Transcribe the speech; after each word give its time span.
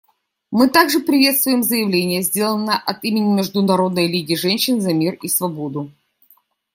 Мы 0.49 0.67
также 0.67 0.99
приветствуем 0.99 1.61
заявление, 1.61 2.23
сделанное 2.23 2.75
от 2.79 3.03
имени 3.03 3.35
Международной 3.35 4.07
лиги 4.07 4.33
женщин 4.33 4.81
за 4.81 4.95
мир 4.95 5.13
и 5.21 5.27
свободу. 5.27 5.91